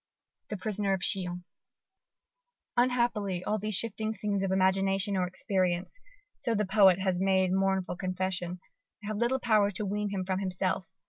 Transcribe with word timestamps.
(The 0.49 0.57
Prisoner 0.57 0.93
of 0.93 1.01
Chillon.) 1.01 1.43
Unhappily, 2.75 3.43
all 3.43 3.59
these 3.59 3.75
shifting 3.75 4.13
scenes 4.13 4.41
of 4.41 4.51
imagination 4.51 5.15
or 5.15 5.27
experience 5.27 5.99
so 6.37 6.55
the 6.55 6.65
poet 6.65 6.97
has 6.97 7.21
made 7.21 7.51
mournful 7.53 7.97
confession 7.97 8.59
have 9.03 9.17
little 9.17 9.39
power 9.39 9.69
to 9.69 9.85
wean 9.85 10.09
him 10.09 10.25
from 10.25 10.39
himself. 10.39 10.91